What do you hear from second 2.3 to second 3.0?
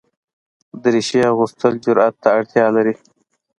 اړتیا لري.